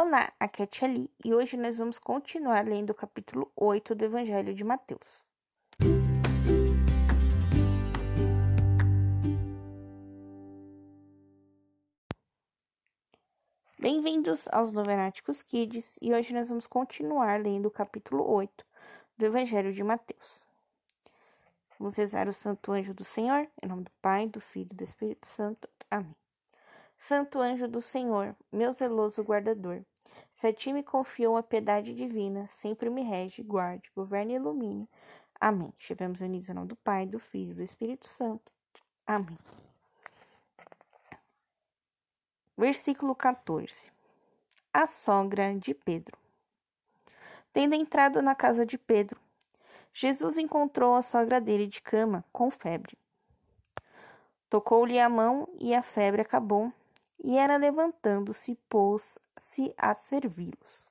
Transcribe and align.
Olá, 0.00 0.32
aqui 0.38 0.62
é 0.62 0.64
a 0.64 0.66
Tia 0.68 0.86
Li, 0.86 1.10
e 1.24 1.34
hoje 1.34 1.56
nós 1.56 1.76
vamos 1.76 1.98
continuar 1.98 2.64
lendo 2.64 2.90
o 2.90 2.94
capítulo 2.94 3.50
8 3.56 3.96
do 3.96 4.04
Evangelho 4.04 4.54
de 4.54 4.62
Mateus. 4.62 5.20
Bem-vindos 13.76 14.46
aos 14.52 14.72
Novenáticos 14.72 15.42
Kids, 15.42 15.98
e 16.00 16.14
hoje 16.14 16.32
nós 16.32 16.48
vamos 16.48 16.68
continuar 16.68 17.42
lendo 17.42 17.66
o 17.66 17.70
capítulo 17.72 18.24
8 18.30 18.64
do 19.18 19.26
Evangelho 19.26 19.72
de 19.72 19.82
Mateus. 19.82 20.40
Vamos 21.76 21.96
rezar 21.96 22.28
o 22.28 22.32
Santo 22.32 22.70
Anjo 22.70 22.94
do 22.94 23.04
Senhor, 23.04 23.48
em 23.60 23.66
nome 23.66 23.82
do 23.82 23.90
Pai, 24.00 24.28
do 24.28 24.40
Filho 24.40 24.68
e 24.70 24.76
do 24.76 24.84
Espírito 24.84 25.26
Santo. 25.26 25.68
Amém. 25.90 26.14
Santo 26.98 27.40
anjo 27.40 27.68
do 27.68 27.80
Senhor, 27.80 28.36
meu 28.52 28.72
zeloso 28.72 29.22
guardador, 29.22 29.82
se 30.32 30.46
a 30.46 30.52
ti 30.52 30.72
me 30.72 30.82
confiou 30.82 31.36
a 31.36 31.42
piedade 31.42 31.94
divina, 31.94 32.48
sempre 32.52 32.90
me 32.90 33.02
rege, 33.02 33.42
guarde, 33.42 33.90
governe 33.94 34.34
e 34.34 34.36
ilumine. 34.36 34.88
Amém. 35.40 35.72
Estivemos 35.78 36.20
unidos 36.20 36.48
em 36.48 36.54
nome 36.54 36.68
do 36.68 36.76
Pai, 36.76 37.06
do 37.06 37.18
Filho 37.18 37.52
e 37.52 37.54
do 37.54 37.62
Espírito 37.62 38.08
Santo. 38.08 38.52
Amém. 39.06 39.38
Versículo 42.56 43.14
14. 43.14 43.90
A 44.72 44.86
sogra 44.86 45.56
de 45.56 45.74
Pedro. 45.74 46.18
Tendo 47.52 47.74
entrado 47.74 48.20
na 48.20 48.34
casa 48.34 48.66
de 48.66 48.76
Pedro, 48.76 49.20
Jesus 49.92 50.38
encontrou 50.38 50.94
a 50.94 51.02
sogra 51.02 51.40
dele 51.40 51.66
de 51.66 51.80
cama, 51.80 52.24
com 52.32 52.50
febre. 52.50 52.98
Tocou-lhe 54.50 54.98
a 54.98 55.08
mão 55.08 55.48
e 55.60 55.74
a 55.74 55.82
febre 55.82 56.20
acabou 56.20 56.72
e 57.22 57.36
era 57.36 57.56
levantando-se, 57.56 58.54
pôs-se 58.68 59.74
a 59.76 59.94
servi-los. 59.94 60.88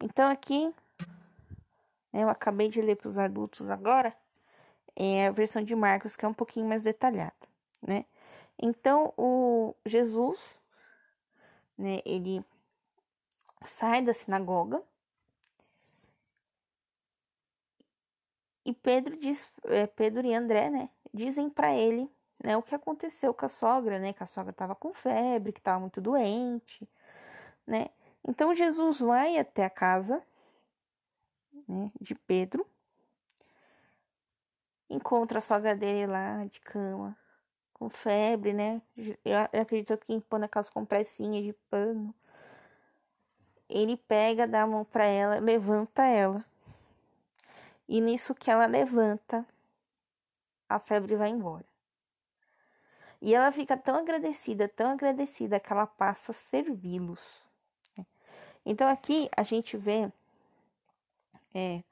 Então, 0.00 0.30
aqui, 0.30 0.72
né, 2.12 2.22
eu 2.22 2.28
acabei 2.28 2.68
de 2.68 2.80
ler 2.80 2.96
para 2.96 3.08
os 3.08 3.18
adultos 3.18 3.70
agora, 3.70 4.14
é 4.96 5.26
a 5.26 5.32
versão 5.32 5.62
de 5.62 5.74
Marcos, 5.74 6.14
que 6.14 6.24
é 6.24 6.28
um 6.28 6.34
pouquinho 6.34 6.68
mais 6.68 6.82
detalhada, 6.82 7.34
né? 7.82 8.04
Então, 8.58 9.12
o 9.16 9.74
Jesus, 9.84 10.38
né, 11.76 12.00
ele 12.04 12.44
sai 13.66 14.02
da 14.02 14.14
sinagoga 14.14 14.82
e 18.64 18.72
Pedro 18.72 19.16
diz, 19.16 19.44
é, 19.64 19.86
Pedro 19.86 20.26
e 20.26 20.34
André, 20.34 20.70
né, 20.70 20.88
dizem 21.12 21.50
para 21.50 21.74
ele 21.74 22.08
né, 22.44 22.54
o 22.58 22.62
que 22.62 22.74
aconteceu 22.74 23.32
com 23.32 23.46
a 23.46 23.48
sogra, 23.48 23.98
né, 23.98 24.12
que 24.12 24.22
a 24.22 24.26
sogra 24.26 24.50
estava 24.50 24.74
com 24.74 24.92
febre, 24.92 25.50
que 25.50 25.60
estava 25.60 25.80
muito 25.80 25.98
doente, 25.98 26.86
né? 27.66 27.88
Então 28.22 28.54
Jesus 28.54 29.00
vai 29.00 29.38
até 29.38 29.64
a 29.64 29.70
casa 29.70 30.22
né, 31.66 31.90
de 31.98 32.14
Pedro, 32.14 32.66
encontra 34.90 35.38
a 35.38 35.40
sogra 35.40 35.74
dele 35.74 36.06
lá 36.06 36.44
de 36.44 36.60
cama, 36.60 37.16
com 37.72 37.88
febre, 37.88 38.52
né? 38.52 38.82
Eu 39.24 39.38
acredito 39.62 39.96
que 39.96 40.12
impõe 40.12 40.44
aquelas 40.44 40.68
compressinhas 40.68 41.44
de 41.44 41.54
pano. 41.70 42.14
Ele 43.70 43.96
pega, 43.96 44.46
dá 44.46 44.62
a 44.62 44.66
mão 44.66 44.84
para 44.84 45.06
ela, 45.06 45.38
levanta 45.38 46.04
ela. 46.04 46.44
E 47.88 48.02
nisso 48.02 48.34
que 48.34 48.50
ela 48.50 48.66
levanta, 48.66 49.46
a 50.68 50.78
febre 50.78 51.16
vai 51.16 51.30
embora. 51.30 51.73
E 53.20 53.34
ela 53.34 53.50
fica 53.50 53.76
tão 53.76 53.96
agradecida, 53.96 54.68
tão 54.68 54.92
agradecida 54.92 55.58
que 55.60 55.72
ela 55.72 55.86
passa 55.86 56.32
a 56.32 56.34
servi-los. 56.34 57.42
Né? 57.96 58.06
Então 58.64 58.88
aqui 58.88 59.28
a 59.36 59.42
gente 59.42 59.76
vê 59.76 60.10
é, 61.54 61.82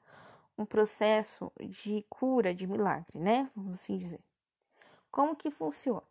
um 0.57 0.65
processo 0.65 1.51
de 1.59 2.05
cura, 2.09 2.53
de 2.53 2.67
milagre, 2.67 3.17
né? 3.17 3.49
Vamos 3.55 3.75
assim 3.75 3.97
dizer. 3.97 4.19
Como 5.11 5.35
que 5.35 5.49
funciona? 5.49 6.03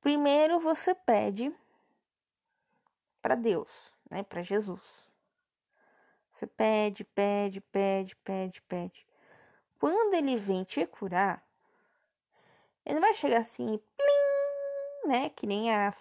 Primeiro 0.00 0.60
você 0.60 0.94
pede 0.94 1.52
para 3.22 3.34
Deus, 3.34 3.92
né? 4.10 4.22
Para 4.22 4.42
Jesus. 4.42 4.82
Você 6.32 6.46
pede, 6.46 7.04
pede, 7.04 7.60
pede, 7.60 8.16
pede, 8.16 8.60
pede. 8.62 9.06
Quando 9.78 10.14
ele 10.14 10.36
vem 10.36 10.64
te 10.64 10.86
curar, 10.86 11.43
ele 12.84 13.00
vai 13.00 13.14
chegar 13.14 13.40
assim, 13.40 13.78
plim, 13.96 15.08
né? 15.08 15.30
Que 15.30 15.46
nem 15.46 15.72
a, 15.74 15.94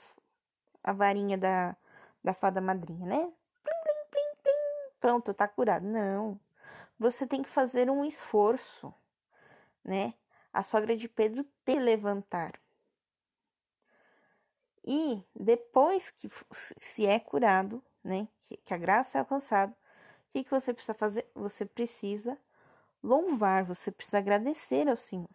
a 0.83 0.93
varinha 0.93 1.37
da, 1.37 1.75
da 2.23 2.33
fada 2.33 2.61
madrinha, 2.61 3.05
né? 3.05 3.17
Plim, 3.63 3.73
plim, 3.83 4.05
plim, 4.11 4.35
plim. 4.43 4.91
Pronto, 4.99 5.33
tá 5.33 5.47
curado. 5.47 5.85
Não. 5.85 6.39
Você 6.99 7.25
tem 7.27 7.41
que 7.41 7.49
fazer 7.49 7.89
um 7.89 8.05
esforço, 8.05 8.93
né? 9.83 10.13
A 10.51 10.63
sogra 10.63 10.95
de 10.95 11.07
Pedro 11.07 11.45
te 11.65 11.79
levantar. 11.79 12.53
E 14.85 15.23
depois 15.33 16.11
que 16.11 16.29
se 16.79 17.05
é 17.05 17.19
curado, 17.19 17.83
né? 18.03 18.27
Que 18.65 18.73
a 18.73 18.77
graça 18.77 19.17
é 19.17 19.19
alcançada, 19.19 19.71
o 19.71 20.31
que, 20.33 20.43
que 20.43 20.51
você 20.51 20.73
precisa 20.73 20.93
fazer? 20.93 21.25
Você 21.33 21.65
precisa 21.65 22.37
louvar, 23.01 23.63
você 23.63 23.91
precisa 23.91 24.17
agradecer 24.17 24.87
ao 24.87 24.97
Senhor. 24.97 25.29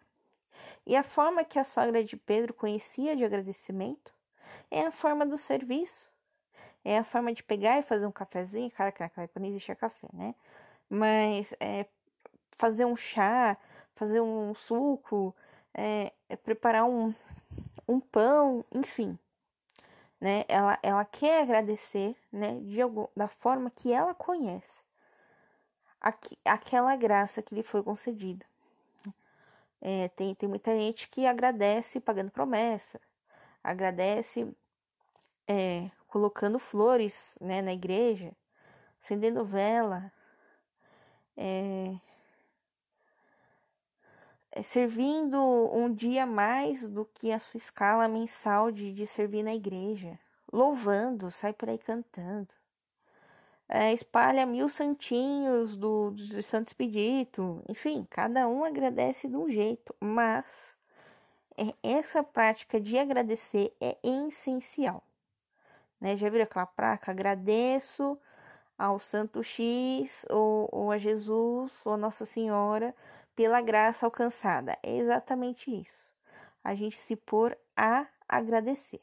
E 0.89 0.95
a 0.95 1.03
forma 1.03 1.43
que 1.43 1.59
a 1.59 1.63
sogra 1.63 2.03
de 2.03 2.17
Pedro 2.17 2.51
conhecia 2.51 3.15
de 3.15 3.23
agradecimento 3.23 4.11
é 4.71 4.87
a 4.87 4.91
forma 4.91 5.23
do 5.23 5.37
serviço. 5.37 6.09
É 6.83 6.97
a 6.97 7.03
forma 7.03 7.31
de 7.31 7.43
pegar 7.43 7.77
e 7.77 7.83
fazer 7.83 8.07
um 8.07 8.11
cafezinho, 8.11 8.71
cara, 8.71 8.91
que 8.91 8.99
naquela 8.99 9.25
época 9.25 9.39
não 9.39 9.47
existia 9.47 9.75
café, 9.75 10.07
né? 10.11 10.33
Mas 10.89 11.53
é, 11.59 11.85
fazer 12.53 12.85
um 12.85 12.95
chá, 12.95 13.55
fazer 13.93 14.19
um 14.19 14.55
suco, 14.55 15.35
é, 15.75 16.11
é 16.27 16.35
preparar 16.35 16.85
um, 16.85 17.13
um 17.87 17.99
pão, 17.99 18.65
enfim. 18.73 19.15
Né? 20.19 20.43
Ela, 20.47 20.79
ela 20.81 21.05
quer 21.05 21.43
agradecer 21.43 22.15
né, 22.31 22.59
de 22.61 22.81
algum, 22.81 23.05
da 23.15 23.27
forma 23.27 23.69
que 23.69 23.93
ela 23.93 24.15
conhece 24.15 24.83
aqui, 26.01 26.35
aquela 26.43 26.95
graça 26.95 27.43
que 27.43 27.53
lhe 27.53 27.61
foi 27.61 27.83
concedida. 27.83 28.43
É, 29.81 30.09
tem, 30.09 30.35
tem 30.35 30.49
muita 30.49 30.73
gente 30.73 31.07
que 31.07 31.25
agradece 31.25 31.99
pagando 31.99 32.31
promessa, 32.31 32.99
agradece 33.63 34.47
é, 35.47 35.89
colocando 36.07 36.59
flores 36.59 37.35
né, 37.39 37.61
na 37.61 37.73
igreja, 37.73 38.33
acendendo 39.01 39.45
vela, 39.45 40.11
é, 41.37 41.95
servindo 44.63 45.37
um 45.73 45.93
dia 45.93 46.25
mais 46.25 46.85
do 46.87 47.05
que 47.05 47.31
a 47.31 47.39
sua 47.39 47.57
escala 47.57 48.07
mensal 48.07 48.71
de, 48.71 48.91
de 48.93 49.07
servir 49.07 49.43
na 49.43 49.55
igreja, 49.55 50.19
louvando, 50.51 51.31
sai 51.31 51.53
por 51.53 51.69
aí 51.69 51.77
cantando 51.77 52.58
é, 53.69 53.93
espalha 53.93 54.47
mil 54.47 54.67
santinhos 54.67 55.77
do, 55.77 56.09
do 56.09 56.41
Santo 56.41 56.67
Expedito, 56.67 57.63
enfim, 57.69 58.05
cada 58.09 58.47
um 58.47 58.63
agradece 58.63 59.27
de 59.27 59.35
um 59.35 59.47
jeito, 59.47 59.95
mas 59.99 60.75
é, 61.55 61.75
essa 61.83 62.23
prática 62.23 62.81
de 62.81 62.97
agradecer 62.97 63.71
é 63.79 63.95
essencial. 64.03 65.03
Né? 66.01 66.17
Já 66.17 66.29
viram 66.29 66.45
aquela 66.45 66.65
placa? 66.65 67.11
Agradeço 67.11 68.17
ao 68.75 68.97
Santo 68.97 69.43
X, 69.43 70.25
ou, 70.29 70.67
ou 70.71 70.91
a 70.91 70.97
Jesus, 70.97 71.71
ou 71.85 71.93
a 71.93 71.97
Nossa 71.97 72.25
Senhora, 72.25 72.95
pela 73.35 73.61
graça 73.61 74.05
alcançada. 74.05 74.79
É 74.81 74.97
exatamente 74.97 75.69
isso. 75.69 76.09
A 76.63 76.73
gente 76.73 76.97
se 76.97 77.15
pôr 77.15 77.55
a 77.77 78.07
agradecer. 78.27 79.01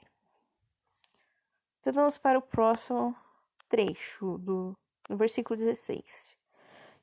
Então 1.80 1.92
vamos 1.92 2.18
para 2.18 2.38
o 2.38 2.42
próximo 2.42 3.14
trecho 3.68 4.38
do 4.38 4.76
no 5.08 5.16
versículo 5.16 5.56
16. 5.56 6.36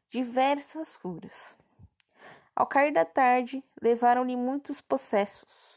Diversas 0.09 0.97
curas. 0.97 1.57
Ao 2.55 2.67
cair 2.67 2.93
da 2.93 3.05
tarde, 3.05 3.63
levaram-lhe 3.81 4.35
muitos 4.35 4.79
possessos. 4.79 5.73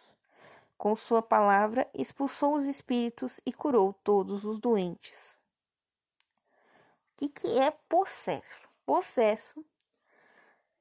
Com 0.76 0.94
sua 0.94 1.22
palavra, 1.22 1.88
expulsou 1.94 2.54
os 2.54 2.64
espíritos 2.64 3.40
e 3.46 3.52
curou 3.52 3.94
todos 4.04 4.44
os 4.44 4.60
doentes. 4.60 5.36
O 7.12 7.16
que, 7.16 7.28
que 7.30 7.58
é 7.58 7.70
possesso? 7.88 8.68
Possesso 8.84 9.64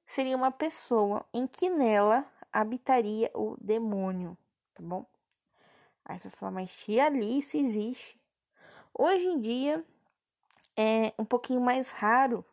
seria 0.06 0.36
uma 0.36 0.51
pessoa 0.51 1.25
em 1.34 1.48
que 1.48 1.69
nela 1.69 2.30
habitaria 2.51 3.31
o 3.34 3.56
demônio, 3.62 4.38
tá 4.74 4.84
bom? 4.84 5.06
Aí 6.04 6.19
você 6.19 6.28
vai 6.28 6.38
falar, 6.38 6.51
mas 6.51 6.75
tia 6.75 7.06
ali 7.06 7.40
isso 7.40 7.56
existe. 7.56 8.19
Hoje 8.94 9.25
em 9.25 9.40
dia, 9.40 9.86
é 10.77 11.13
um 11.19 11.25
pouquinho 11.25 11.62
mais 11.62 11.92
raro, 11.92 12.45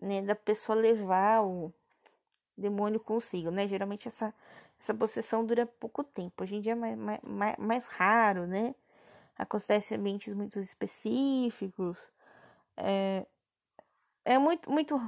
né, 0.00 0.22
da 0.22 0.34
pessoa 0.34 0.76
levar 0.78 1.42
o 1.44 1.72
demônio 2.56 3.00
consigo, 3.00 3.50
né? 3.50 3.68
Geralmente 3.68 4.08
essa, 4.08 4.34
essa 4.80 4.94
possessão 4.94 5.44
dura 5.44 5.66
pouco 5.66 6.04
tempo. 6.04 6.42
Hoje 6.42 6.56
em 6.56 6.60
dia 6.60 6.72
é 6.72 6.74
mais, 6.74 6.98
mais, 7.22 7.56
mais 7.58 7.86
raro, 7.86 8.46
né? 8.46 8.74
acontece 9.42 9.94
em 9.94 9.96
ambientes 9.96 10.34
muito 10.34 10.60
específicos. 10.60 12.12
É, 12.76 13.26
é 14.24 14.38
muito, 14.38 14.70
muito 14.70 15.00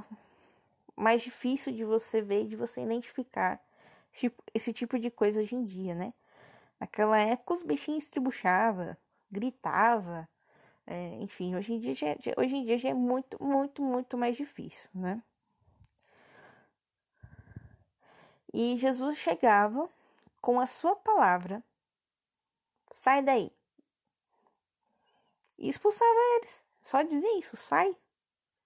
mais 0.95 1.21
difícil 1.21 1.73
de 1.73 1.83
você 1.83 2.21
ver, 2.21 2.47
de 2.47 2.55
você 2.55 2.81
identificar 2.81 3.61
esse 4.53 4.73
tipo 4.73 4.99
de 4.99 5.09
coisa 5.09 5.39
hoje 5.41 5.55
em 5.55 5.63
dia, 5.65 5.95
né? 5.95 6.13
Naquela 6.79 7.19
época 7.19 7.53
os 7.53 7.63
bichinhos 7.63 8.03
estribuchavam, 8.03 8.95
gritava, 9.31 10.27
é, 10.85 11.15
enfim, 11.21 11.55
hoje 11.55 11.73
em, 11.73 11.79
dia 11.79 11.95
já, 11.95 12.15
hoje 12.37 12.55
em 12.55 12.65
dia 12.65 12.77
já 12.77 12.89
é 12.89 12.93
muito, 12.93 13.41
muito, 13.41 13.81
muito 13.81 14.17
mais 14.17 14.35
difícil, 14.35 14.89
né? 14.93 15.21
E 18.53 18.77
Jesus 18.77 19.17
chegava 19.17 19.89
com 20.41 20.59
a 20.59 20.67
sua 20.67 20.95
palavra, 20.95 21.63
sai 22.93 23.23
daí. 23.23 23.51
E 25.57 25.69
expulsava 25.69 26.19
eles. 26.37 26.61
Só 26.83 27.01
dizia 27.01 27.39
isso, 27.39 27.55
sai. 27.55 27.95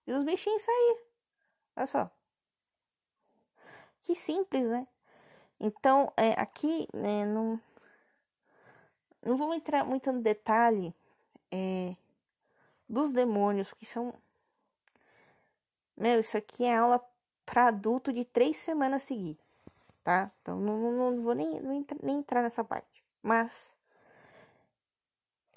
E 0.06 0.12
os 0.12 0.24
bichinhos 0.24 0.64
saíam. 0.64 0.98
Olha 1.76 1.86
só. 1.86 2.12
Que 4.02 4.16
simples, 4.16 4.68
né? 4.68 4.88
Então, 5.60 6.12
é, 6.18 6.32
aqui, 6.40 6.88
né, 6.94 7.26
não, 7.26 7.60
não 9.24 9.36
vou 9.36 9.54
entrar 9.54 9.84
muito 9.84 10.12
no 10.12 10.22
detalhe 10.22 10.94
é, 11.52 11.96
dos 12.88 13.12
demônios, 13.12 13.70
porque 13.70 13.86
são. 13.86 14.14
Meu, 15.96 16.20
isso 16.20 16.38
aqui 16.38 16.64
é 16.64 16.76
aula 16.78 17.04
para 17.46 17.68
adulto 17.68 18.14
de 18.14 18.24
três 18.24 18.58
semanas 18.58 19.04
seguidas, 19.04 19.44
tá? 20.04 20.32
Então, 20.42 20.60
não, 20.60 20.78
não, 20.78 21.12
não 21.12 21.24
vou 21.24 21.34
nem, 21.34 21.60
nem 22.02 22.18
entrar 22.18 22.42
nessa 22.42 22.64
parte. 22.64 23.04
Mas, 23.22 23.72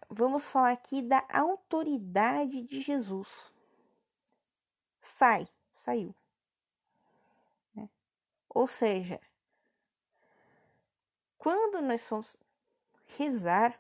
vamos 0.09 0.47
falar 0.47 0.73
aqui 0.73 1.03
da 1.03 1.25
autoridade 1.33 2.63
de 2.63 2.81
Jesus. 2.81 3.29
Sai, 5.03 5.49
saiu. 5.75 6.15
Né? 7.75 7.89
Ou 8.49 8.67
seja, 8.67 9.21
quando 11.37 11.81
nós 11.83 12.05
fomos 12.05 12.37
rezar, 13.17 13.79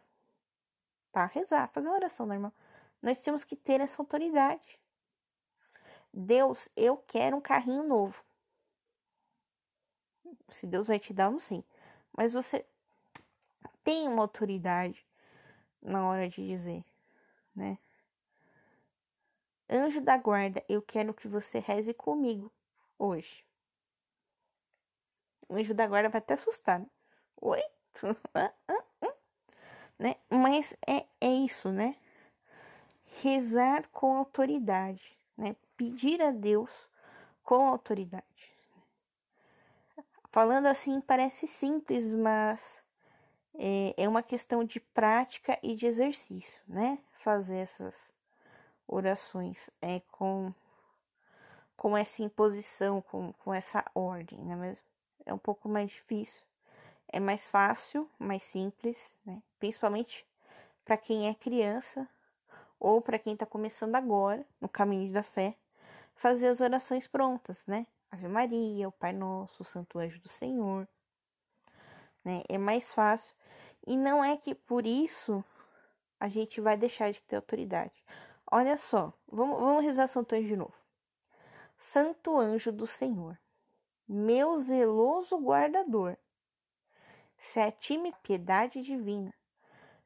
tá? 1.12 1.26
Rezar, 1.26 1.69
fazer 1.69 1.88
uma 1.88 1.97
oração 1.97 2.26
normal, 2.26 2.52
nós 3.02 3.20
temos 3.23 3.44
que 3.44 3.56
ter 3.56 3.81
essa 3.81 4.00
autoridade. 4.00 4.79
Deus, 6.12 6.69
eu 6.76 6.97
quero 6.97 7.37
um 7.37 7.41
carrinho 7.41 7.82
novo. 7.82 8.23
Se 10.50 10.67
Deus 10.67 10.88
vai 10.88 10.99
te 10.99 11.12
dar, 11.12 11.25
eu 11.25 11.32
não 11.32 11.41
sei. 11.41 11.64
Mas 12.12 12.32
você 12.32 12.67
tem 13.85 14.08
uma 14.08 14.23
autoridade 14.23 15.06
na 15.81 16.06
hora 16.06 16.29
de 16.29 16.47
dizer, 16.47 16.85
né? 17.55 17.79
Anjo 19.69 20.00
da 20.00 20.17
guarda, 20.17 20.64
eu 20.69 20.82
quero 20.82 21.14
que 21.14 21.29
você 21.29 21.61
reze 21.61 21.94
comigo 21.94 22.52
hoje. 22.99 23.44
O 25.49 25.55
anjo 25.55 25.73
da 25.73 25.87
guarda 25.87 26.08
vai 26.08 26.19
até 26.19 26.35
assustar, 26.35 26.81
né? 26.81 26.87
Oi? 27.41 27.62
né? 29.99 30.17
Mas 30.29 30.76
é, 30.87 31.06
é 31.20 31.32
isso, 31.32 31.70
né? 31.70 31.97
Rezar 33.23 33.89
com 33.93 34.17
autoridade, 34.17 35.19
né? 35.37 35.57
Pedir 35.77 36.23
a 36.23 36.31
Deus 36.31 36.71
com 37.43 37.67
autoridade. 37.67 38.25
Falando 40.31 40.67
assim 40.67 41.01
parece 41.01 41.49
simples, 41.49 42.15
mas 42.15 42.81
é, 43.55 43.95
é 43.97 44.09
uma 44.09 44.23
questão 44.23 44.65
de 44.65 44.79
prática 44.79 45.59
e 45.62 45.75
de 45.75 45.87
exercício, 45.87 46.62
né? 46.69 46.99
Fazer 47.19 47.57
essas 47.57 47.97
orações 48.87 49.69
é 49.83 50.01
com 50.12 50.55
com 51.77 51.97
essa 51.97 52.23
imposição, 52.23 53.01
com, 53.01 53.33
com 53.33 53.55
essa 53.55 53.83
ordem, 53.95 54.39
não 54.45 54.53
é 54.53 54.57
mesmo? 54.57 54.85
É 55.25 55.33
um 55.33 55.39
pouco 55.39 55.67
mais 55.67 55.91
difícil, 55.91 56.43
é 57.09 57.19
mais 57.19 57.49
fácil, 57.49 58.07
mais 58.19 58.43
simples, 58.43 58.99
né? 59.25 59.43
Principalmente 59.59 60.27
para 60.85 60.99
quem 60.99 61.29
é 61.29 61.35
criança 61.35 62.07
ou 62.81 63.03
para 63.03 63.19
quem 63.19 63.35
está 63.35 63.44
começando 63.44 63.94
agora 63.94 64.44
no 64.59 64.69
caminho 64.69 65.12
da 65.12 65.23
fé, 65.23 65.55
fazer 66.15 66.49
as 66.49 66.61
orações 66.61 67.06
prontas, 67.06 67.67
né? 67.67 67.87
Ave 68.11 68.27
Maria, 68.27 68.88
o 68.88 68.93
Pai 68.93 69.12
Nosso, 69.12 69.62
o 69.62 69.67
Santo 69.67 69.99
Anjo 69.99 70.19
do 70.21 70.29
Senhor, 70.29 70.88
né? 72.25 72.43
É 72.49 72.56
mais 72.56 72.93
fácil 72.93 73.37
e 73.87 73.97
não 73.97 74.25
é 74.25 74.37
que 74.37 74.55
por 74.55 74.87
isso 74.87 75.44
a 76.19 76.27
gente 76.29 76.61
vai 76.61 76.77
deixar 76.77 77.12
de 77.12 77.23
ter 77.23 77.37
autoridade. 77.37 78.03
Olha 78.50 78.77
só, 78.77 79.12
vamos, 79.29 79.61
vamos 79.61 79.85
rezar 79.85 80.09
Santo 80.09 80.35
Anjo 80.35 80.49
de 80.49 80.56
novo. 80.56 80.75
Santo 81.79 82.37
Anjo 82.37 82.73
do 82.73 82.87
Senhor, 82.87 83.38
meu 84.09 84.59
zeloso 84.59 85.37
guardador, 85.38 86.17
se 87.38 87.61
a 87.61 87.71
ti 87.71 87.97
me 87.97 88.12
piedade 88.23 88.83
divina, 88.83 89.33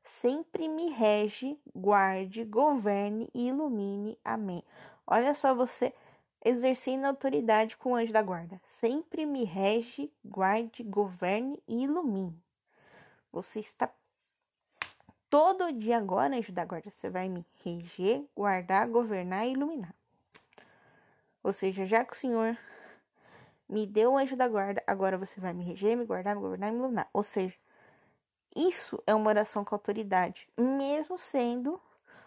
sempre 0.04 0.68
me 0.68 0.90
rege, 0.90 1.58
guarde, 1.74 2.44
governe 2.44 3.28
e 3.34 3.48
ilumine. 3.48 4.18
Amém. 4.24 4.62
Olha 5.06 5.34
só 5.34 5.54
você 5.54 5.92
exercendo 6.44 7.06
autoridade 7.06 7.76
com 7.76 7.92
o 7.92 7.94
anjo 7.94 8.12
da 8.12 8.22
guarda. 8.22 8.60
Sempre 8.68 9.24
me 9.24 9.44
rege, 9.44 10.12
guarde, 10.24 10.82
governe 10.82 11.62
e 11.66 11.84
ilumine. 11.84 12.38
Você 13.32 13.60
está 13.60 13.90
todo 15.28 15.72
dia 15.72 15.98
agora, 15.98 16.36
anjo 16.36 16.52
da 16.52 16.64
guarda, 16.64 16.90
você 16.90 17.10
vai 17.10 17.28
me 17.28 17.44
reger, 17.64 18.24
guardar, 18.36 18.86
governar 18.88 19.46
e 19.46 19.52
iluminar. 19.52 19.94
Ou 21.42 21.52
seja, 21.52 21.84
já 21.84 22.04
que 22.04 22.12
o 22.12 22.16
Senhor 22.16 22.56
me 23.68 23.86
deu 23.86 24.12
o 24.12 24.16
anjo 24.16 24.36
da 24.36 24.46
guarda, 24.46 24.82
agora 24.86 25.18
você 25.18 25.40
vai 25.40 25.52
me 25.52 25.64
reger, 25.64 25.96
me 25.96 26.04
guardar, 26.04 26.36
me 26.36 26.40
governar 26.40 26.68
e 26.68 26.72
me 26.72 26.78
iluminar. 26.78 27.08
Ou 27.12 27.22
seja, 27.22 27.56
isso 28.54 29.02
é 29.06 29.14
uma 29.14 29.28
oração 29.28 29.64
com 29.64 29.74
autoridade, 29.74 30.48
mesmo 30.56 31.18
sendo 31.18 31.80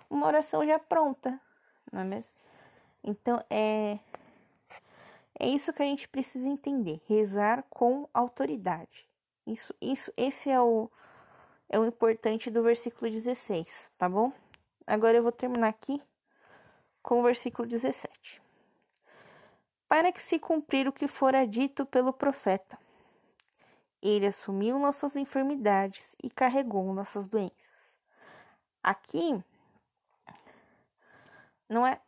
uma 0.10 0.28
oração 0.28 0.66
já 0.66 0.80
pronta, 0.80 1.40
não 1.92 2.02
é 2.02 2.04
mesmo? 2.04 2.32
Então 3.04 3.44
é 3.50 4.00
é 5.40 5.48
isso 5.48 5.72
que 5.72 5.84
a 5.84 5.86
gente 5.86 6.08
precisa 6.08 6.48
entender, 6.48 7.00
rezar 7.08 7.64
com 7.70 8.10
autoridade. 8.14 9.08
Isso 9.46 9.74
isso 9.82 10.12
esse 10.18 10.50
é 10.50 10.60
o 10.60 10.90
é 11.70 11.80
o 11.80 11.86
importante 11.86 12.50
do 12.50 12.64
versículo 12.64 13.12
16, 13.12 13.92
tá 13.98 14.08
bom? 14.10 14.32
Agora 14.86 15.18
eu 15.18 15.24
vou 15.24 15.32
terminar 15.32 15.70
aqui 15.70 16.02
com 17.02 17.20
o 17.20 17.24
versículo 17.24 17.68
17 17.68 18.42
para 19.88 20.12
que 20.12 20.22
se 20.22 20.38
cumprir 20.38 20.88
o 20.88 20.94
que 20.94 21.08
fora 21.08 21.48
dito 21.48 21.86
pelo 21.86 22.12
profeta. 22.12 22.78
Ele 24.02 24.28
assumiu 24.28 24.78
nossas 24.80 25.16
enfermidades 25.16 26.16
e 26.24 26.30
carregou 26.30 26.94
nossas 26.94 27.28
doenças. 27.28 27.58
Aqui 28.84 29.44
não 31.68 31.86
é 31.86 32.00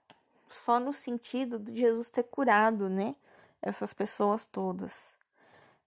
só 0.49 0.79
no 0.79 0.93
sentido 0.93 1.59
de 1.59 1.79
Jesus 1.79 2.09
ter 2.09 2.23
curado, 2.23 2.89
né, 2.89 3.15
essas 3.61 3.93
pessoas 3.93 4.47
todas, 4.47 5.13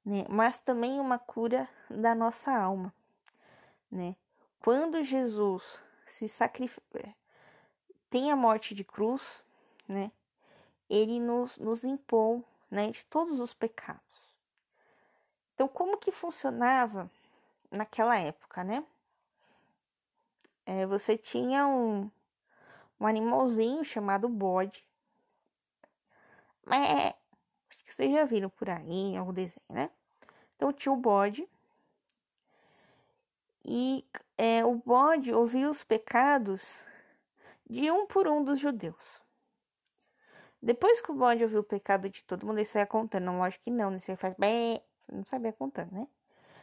né, 0.05 0.25
mas 0.29 0.59
também 0.61 1.01
uma 1.01 1.19
cura 1.19 1.69
da 1.89 2.15
nossa 2.15 2.53
alma, 2.53 2.93
né? 3.91 4.15
Quando 4.61 5.03
Jesus 5.03 5.81
se 6.07 6.29
sacrifica, 6.29 7.15
tem 8.09 8.31
a 8.31 8.37
morte 8.37 8.75
de 8.75 8.85
cruz, 8.85 9.43
né? 9.89 10.13
ele 10.93 11.19
nos, 11.19 11.57
nos 11.57 11.85
impõe 11.85 12.45
né, 12.71 12.91
de 12.91 13.05
todos 13.07 13.41
os 13.41 13.55
pecados. 13.55 14.03
Então, 15.55 15.69
como 15.69 15.99
que 15.99 16.11
funcionava 16.11 17.11
naquela 17.71 18.19
época, 18.19 18.65
né? 18.65 18.85
É, 20.65 20.87
você 20.87 21.17
tinha 21.17 21.67
um, 21.67 22.11
um 23.01 23.07
animalzinho 23.07 23.85
chamado 23.85 24.29
bode. 24.29 24.87
É, 26.71 27.09
acho 27.09 27.85
que 27.85 27.93
vocês 27.93 28.13
já 28.13 28.25
viram 28.25 28.49
por 28.49 28.71
aí 28.71 29.17
algum 29.17 29.33
desenho, 29.33 29.61
né? 29.69 29.91
Então 30.57 30.73
tinha 30.73 30.93
o 30.93 30.97
bode. 30.97 31.49
E 33.65 34.05
é, 34.39 34.65
o 34.65 34.75
bode 34.75 35.33
ouvia 35.33 35.69
os 35.69 35.83
pecados 35.85 36.85
de 37.69 37.91
um 37.91 38.07
por 38.07 38.29
um 38.29 38.45
dos 38.45 38.59
judeus. 38.59 39.21
Depois 40.61 41.01
que 41.01 41.11
o 41.11 41.15
bode 41.15 41.43
ouviu 41.43 41.61
o 41.61 41.65
pecado 41.65 42.09
de 42.09 42.23
todo 42.23 42.47
mundo, 42.47 42.59
ele 42.59 42.65
saia 42.65 42.87
contando. 42.87 43.33
Lógico 43.33 43.65
que 43.65 43.71
não, 43.71 43.91
né? 43.91 43.99
Você 43.99 44.15
faz 44.15 44.35
bem. 44.39 44.81
Não 45.13 45.25
sabia 45.25 45.53
contar, 45.53 45.91
né? 45.93 46.09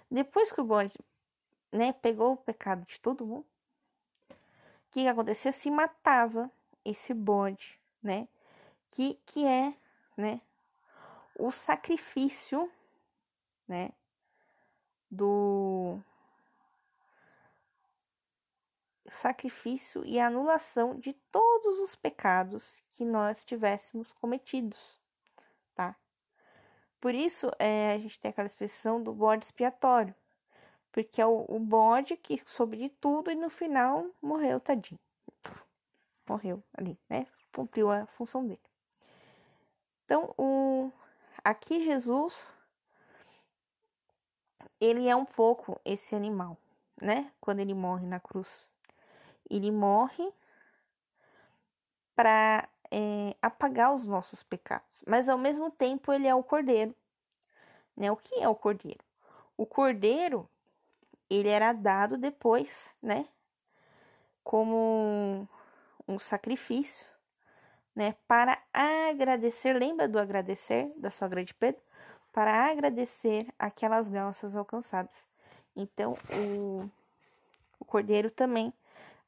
Depois 0.10 0.51
que 0.51 0.60
o 0.60 0.63
bode, 0.63 0.96
né, 1.72 1.94
pegou 1.94 2.34
o 2.34 2.38
pecado 2.38 2.84
de 2.86 3.00
todo 3.00 3.25
mundo, 3.25 3.46
o 4.29 4.91
que, 4.91 5.03
que 5.03 5.08
acontecia? 5.08 5.51
Se 5.51 5.70
matava 5.70 6.51
esse 6.84 7.13
bode, 7.13 7.79
né? 8.01 8.27
Que, 8.89 9.20
que 9.25 9.46
é, 9.46 9.74
né? 10.18 10.41
O 11.38 11.51
sacrifício, 11.51 12.72
né? 13.68 13.91
Do 15.12 16.00
sacrifício 19.12 20.03
e 20.06 20.20
anulação 20.20 21.00
de 21.00 21.13
todos 21.32 21.79
os 21.79 21.96
pecados 21.96 22.84
que 22.94 23.06
nós 23.06 23.46
tivéssemos 23.46 24.12
cometidos? 24.13 24.99
Por 27.00 27.15
isso, 27.15 27.50
é, 27.58 27.94
a 27.94 27.98
gente 27.98 28.20
tem 28.20 28.29
aquela 28.29 28.48
expressão 28.48 29.01
do 29.01 29.13
bode 29.13 29.46
expiatório, 29.46 30.13
porque 30.91 31.22
é 31.22 31.25
o, 31.25 31.46
o 31.48 31.60
bode 31.60 32.18
que 32.18 32.41
soube 32.46 32.77
de 32.77 32.89
tudo 32.89 33.32
e 33.32 33.36
no 33.36 33.50
final 33.50 34.06
morreu, 34.22 34.60
tadinho. 34.60 35.00
Morreu 36.27 36.63
ali, 36.77 36.98
né? 37.10 37.25
Cumpriu 37.53 37.89
a 37.89 38.06
função 38.06 38.46
dele. 38.46 38.62
Então, 40.06 40.34
o, 40.38 40.91
aqui 41.44 41.84
Jesus, 41.84 42.48
ele 44.79 45.08
é 45.08 45.15
um 45.15 45.25
pouco 45.25 45.79
esse 45.86 46.15
animal, 46.15 46.58
né? 47.01 47.32
Quando 47.39 47.60
ele 47.60 47.74
morre 47.74 48.06
na 48.06 48.20
cruz. 48.20 48.68
Ele 49.50 49.72
morre 49.72 50.32
para 52.15 52.69
é, 52.91 53.36
apagar 53.41 53.93
os 53.93 54.08
nossos 54.08 54.43
pecados, 54.43 55.03
mas 55.08 55.29
ao 55.29 55.38
mesmo 55.38 55.69
tempo 55.69 56.12
ele 56.12 56.27
é 56.27 56.36
o 56.36 56.43
cordeiro. 56.43 56.96
Né? 57.96 58.12
O 58.12 58.15
que 58.15 58.36
é 58.36 58.48
o 58.48 58.55
cordeiro? 58.55 59.03
O 59.58 59.65
cordeiro 59.65 60.50
ele 61.29 61.50
era 61.50 61.74
dado 61.74 62.17
depois, 62.17 62.89
né? 63.01 63.25
Como 64.43 65.48
um 66.08 66.17
sacrifício, 66.17 67.05
né? 67.96 68.15
Para 68.27 68.58
agradecer, 68.74 69.74
lembra 69.74 70.08
do 70.08 70.17
agradecer 70.17 70.91
da 70.98 71.12
sogra 71.12 71.43
de 71.43 71.53
Pedro? 71.53 71.81
Para 72.31 72.72
agradecer 72.72 73.53
aquelas 73.60 74.08
graças 74.08 74.55
alcançadas. 74.55 75.13
Então, 75.75 76.17
o, 76.34 76.89
o 77.79 77.86
cordeiro 77.86 78.31
também 78.31 78.74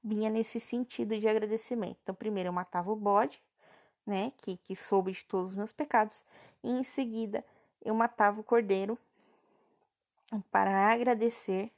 vinha 0.04 0.30
nesse 0.30 0.60
sentido 0.60 1.18
de 1.20 1.28
agradecimento. 1.28 1.98
Então, 2.02 2.16
primeiro 2.16 2.50
eu 2.50 2.54
matava 2.54 2.92
o 2.92 2.96
bode, 2.96 3.42
né? 4.06 4.32
Que, 4.38 4.58
que 4.58 4.76
soube 4.76 5.12
de 5.12 5.26
todos 5.26 5.50
os 5.50 5.56
meus 5.56 5.72
pecados, 5.72 6.26
e 6.64 6.70
em 6.70 6.84
seguida 6.84 7.46
eu 7.84 7.96
matava 7.96 8.40
o 8.40 8.44
cordeiro 8.44 8.98
para 10.52 10.92
agradecer 10.92 11.72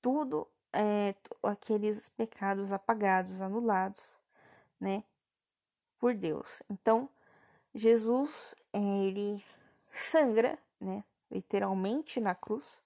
tudo 0.00 0.48
é, 0.72 1.14
aqueles 1.42 2.08
pecados 2.10 2.72
apagados, 2.72 3.40
anulados, 3.40 4.04
né, 4.80 5.02
por 5.98 6.14
Deus. 6.14 6.62
Então, 6.70 7.08
Jesus, 7.74 8.54
é, 8.72 8.78
ele 8.78 9.44
sangra, 9.94 10.58
né, 10.80 11.04
literalmente 11.30 12.20
na 12.20 12.34
cruz, 12.34 12.80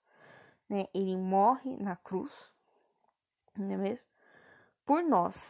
né, 0.68 0.86
ele 0.94 1.16
morre 1.16 1.76
na 1.76 1.96
cruz, 1.96 2.32
não 3.56 3.70
é 3.70 3.76
mesmo? 3.76 4.06
Por 4.84 5.02
nós, 5.02 5.46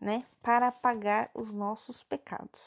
né, 0.00 0.24
para 0.42 0.68
apagar 0.68 1.30
os 1.34 1.52
nossos 1.52 2.02
pecados. 2.02 2.60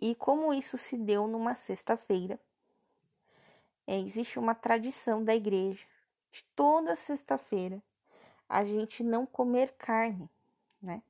E 0.00 0.14
como 0.14 0.54
isso 0.54 0.78
se 0.78 0.96
deu 0.96 1.26
numa 1.26 1.54
sexta-feira, 1.54 2.40
é, 3.86 3.98
existe 3.98 4.38
uma 4.38 4.54
tradição 4.54 5.22
da 5.22 5.34
igreja 5.34 5.84
de 6.30 6.44
toda 6.56 6.96
sexta-feira 6.96 7.82
a 8.48 8.64
gente 8.64 9.02
não 9.02 9.26
comer 9.26 9.74
carne, 9.78 10.28
né? 10.82 11.02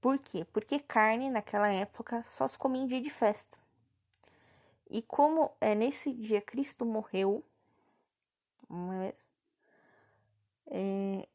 Por 0.00 0.18
quê? 0.18 0.46
Porque 0.52 0.78
carne 0.78 1.30
naquela 1.30 1.72
época 1.72 2.24
só 2.36 2.46
se 2.48 2.58
comia 2.58 2.82
em 2.82 2.86
dia 2.86 3.00
de 3.00 3.10
festa. 3.10 3.58
E 4.88 5.02
como 5.02 5.50
é 5.60 5.74
nesse 5.74 6.12
dia 6.12 6.40
Cristo 6.40 6.84
morreu, 6.84 7.44
não 8.68 8.92
é 8.92 8.98
mesmo? 8.98 9.20
É, 10.72 11.28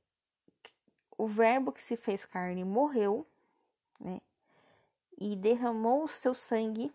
o 1.18 1.28
verbo 1.28 1.72
que 1.72 1.82
se 1.82 1.96
fez 1.96 2.26
carne 2.26 2.64
morreu, 2.64 3.26
né? 4.00 4.22
E 5.18 5.36
derramou 5.36 6.04
o 6.04 6.10
seu 6.10 6.34
sangue, 6.34 6.94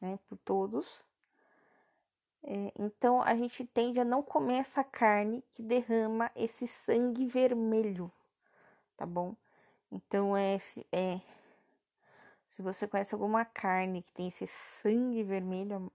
né, 0.00 0.18
por 0.28 0.36
todos 0.38 1.04
é, 2.44 2.72
então 2.76 3.22
a 3.22 3.36
gente 3.36 3.64
tende 3.64 4.00
a 4.00 4.04
não 4.04 4.22
comer 4.22 4.58
essa 4.58 4.82
carne 4.82 5.44
que 5.54 5.62
derrama 5.62 6.30
esse 6.34 6.66
sangue 6.66 7.24
vermelho, 7.26 8.10
tá 8.96 9.06
bom? 9.06 9.36
Então 9.90 10.36
é, 10.36 10.58
é 10.90 11.20
se 12.48 12.60
você 12.62 12.88
conhece 12.88 13.14
alguma 13.14 13.44
carne 13.44 14.02
que 14.02 14.12
tem 14.12 14.28
esse 14.28 14.46
sangue 14.46 15.22
vermelho, 15.22 15.90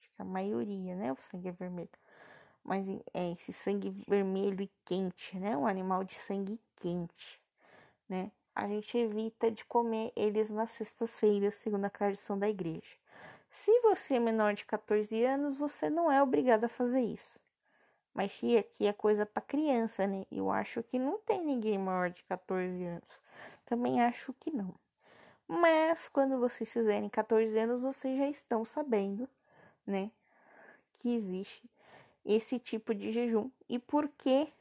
acho 0.00 0.10
que 0.10 0.22
a 0.22 0.24
maioria, 0.24 0.96
né? 0.96 1.12
O 1.12 1.16
sangue 1.16 1.48
é 1.48 1.52
vermelho. 1.52 1.88
Mas 2.64 2.86
é 3.12 3.32
esse 3.32 3.52
sangue 3.52 3.90
vermelho 3.90 4.62
e 4.62 4.70
quente, 4.84 5.38
né? 5.38 5.56
Um 5.56 5.66
animal 5.66 6.04
de 6.04 6.14
sangue 6.14 6.60
quente, 6.76 7.40
né? 8.08 8.30
A 8.54 8.68
gente 8.68 8.96
evita 8.96 9.50
de 9.50 9.64
comer 9.64 10.12
eles 10.14 10.50
nas 10.50 10.70
sextas-feiras, 10.70 11.54
segundo 11.56 11.86
a 11.86 11.90
tradição 11.90 12.38
da 12.38 12.48
igreja. 12.48 12.96
Se 13.50 13.70
você 13.80 14.14
é 14.14 14.20
menor 14.20 14.54
de 14.54 14.64
14 14.64 15.24
anos, 15.24 15.56
você 15.56 15.90
não 15.90 16.10
é 16.10 16.22
obrigado 16.22 16.64
a 16.64 16.68
fazer 16.68 17.00
isso. 17.00 17.38
Mas 18.14 18.36
tia, 18.36 18.60
aqui 18.60 18.86
é 18.86 18.92
coisa 18.92 19.24
para 19.24 19.42
criança, 19.42 20.06
né? 20.06 20.26
Eu 20.30 20.50
acho 20.50 20.82
que 20.82 20.98
não 20.98 21.18
tem 21.18 21.44
ninguém 21.44 21.78
maior 21.78 22.10
de 22.10 22.22
14 22.24 22.84
anos. 22.84 23.20
Também 23.64 24.02
acho 24.02 24.32
que 24.34 24.50
não. 24.50 24.74
Mas 25.48 26.08
quando 26.08 26.38
vocês 26.38 26.72
fizerem 26.72 27.08
14 27.08 27.58
anos, 27.58 27.82
vocês 27.82 28.18
já 28.18 28.28
estão 28.28 28.64
sabendo, 28.64 29.28
né, 29.86 30.10
que 30.98 31.14
existe 31.14 31.68
esse 32.24 32.58
tipo 32.58 32.94
de 32.94 33.12
jejum 33.12 33.50
e 33.68 33.78
por 33.78 34.08
que, 34.08 34.52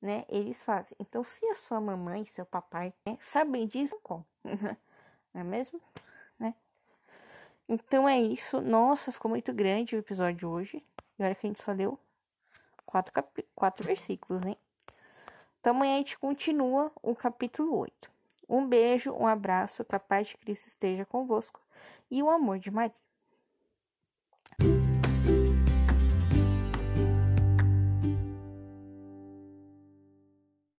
né, 0.00 0.24
eles 0.28 0.62
fazem. 0.62 0.96
Então, 1.00 1.22
se 1.24 1.44
a 1.46 1.54
sua 1.54 1.80
mamãe 1.80 2.22
e 2.22 2.26
seu 2.26 2.44
papai 2.44 2.92
né, 3.06 3.16
sabem 3.20 3.66
disso, 3.66 3.98
não 4.04 4.24
é 5.34 5.44
mesmo? 5.44 5.80
Então 7.68 8.08
é 8.08 8.20
isso. 8.20 8.60
Nossa, 8.60 9.12
ficou 9.12 9.30
muito 9.30 9.52
grande 9.52 9.96
o 9.96 9.98
episódio 9.98 10.36
de 10.36 10.46
hoje. 10.46 10.84
E 11.18 11.22
olha 11.22 11.34
que 11.34 11.46
a 11.46 11.48
gente 11.48 11.62
só 11.62 11.72
deu 11.72 11.98
quatro, 12.84 13.12
cap... 13.12 13.44
quatro 13.54 13.86
versículos, 13.86 14.42
né? 14.42 14.56
Então 15.58 15.74
amanhã 15.74 15.94
a 15.94 15.98
gente 15.98 16.18
continua 16.18 16.92
o 17.02 17.14
capítulo 17.14 17.74
8. 17.78 18.10
Um 18.46 18.66
beijo, 18.66 19.12
um 19.12 19.26
abraço, 19.26 19.84
que 19.84 19.94
a 19.94 20.00
paz 20.00 20.28
de 20.28 20.36
Cristo 20.36 20.68
esteja 20.68 21.06
convosco 21.06 21.60
e 22.10 22.22
o 22.22 22.28
amor 22.28 22.58
de 22.58 22.70
Maria. 22.70 22.94